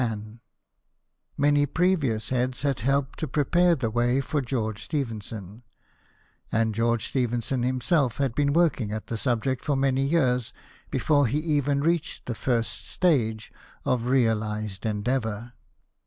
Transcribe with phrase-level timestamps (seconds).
[1.37, 5.61] Many previous heads had helped to prepare the way for George Stephenson;
[6.51, 10.53] and George Stephenson himself had been working at the subject for many years
[10.89, 13.51] before he even reached the nrst stage
[13.85, 15.53] of realized endeayour.